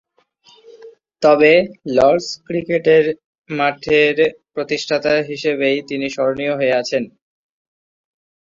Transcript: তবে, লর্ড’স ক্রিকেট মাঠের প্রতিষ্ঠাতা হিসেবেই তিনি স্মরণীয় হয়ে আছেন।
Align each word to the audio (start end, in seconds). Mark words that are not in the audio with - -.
তবে, 1.23 1.51
লর্ড’স 1.95 2.27
ক্রিকেট 2.45 2.85
মাঠের 3.49 4.15
প্রতিষ্ঠাতা 4.53 5.13
হিসেবেই 5.29 5.77
তিনি 5.89 6.05
স্মরণীয় 6.09 6.53
হয়ে 6.55 6.77
আছেন। 6.81 7.03